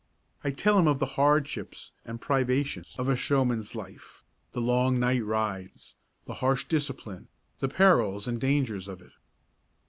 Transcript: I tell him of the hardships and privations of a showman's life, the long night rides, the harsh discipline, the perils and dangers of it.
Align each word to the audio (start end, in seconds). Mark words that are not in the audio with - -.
I 0.43 0.49
tell 0.49 0.79
him 0.79 0.87
of 0.87 0.97
the 0.97 1.05
hardships 1.13 1.91
and 2.05 2.19
privations 2.19 2.95
of 2.97 3.07
a 3.07 3.15
showman's 3.15 3.75
life, 3.75 4.23
the 4.51 4.59
long 4.59 4.99
night 4.99 5.23
rides, 5.23 5.93
the 6.25 6.33
harsh 6.41 6.67
discipline, 6.67 7.27
the 7.59 7.69
perils 7.69 8.27
and 8.27 8.41
dangers 8.41 8.87
of 8.87 8.99
it. 9.03 9.11